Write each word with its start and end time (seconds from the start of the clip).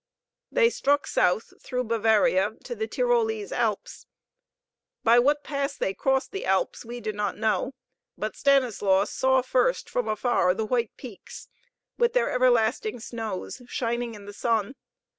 They 0.51 0.71
struck 0.71 1.05
south 1.05 1.53
through 1.61 1.83
Bavaria 1.83 2.53
to 2.63 2.73
the 2.73 2.87
Tyrolese 2.87 3.51
Alps. 3.51 4.07
By 5.03 5.19
what 5.19 5.43
pass 5.43 5.77
they 5.77 5.93
crossed 5.93 6.31
the 6.31 6.43
Alps 6.43 6.83
we 6.83 6.99
do 6.99 7.13
not 7.13 7.37
know. 7.37 7.73
But 8.17 8.35
Stanislaus 8.35 9.11
saw 9.11 9.43
first 9.43 9.91
from 9.91 10.07
afar 10.07 10.55
the 10.55 10.65
white 10.65 10.97
peaks, 10.97 11.49
with 11.99 12.13
their 12.13 12.31
everlasting 12.31 12.99
snows, 12.99 13.61
shining 13.67 14.15
in 14.15 14.25
the 14.25 14.33
sun. 14.33 14.73